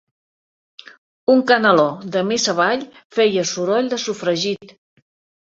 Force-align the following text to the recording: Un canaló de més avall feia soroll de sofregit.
Un 1.33 1.43
canaló 1.51 1.85
de 2.15 2.23
més 2.31 2.47
avall 2.55 2.83
feia 3.19 3.45
soroll 3.53 3.93
de 3.95 4.03
sofregit. 4.07 4.77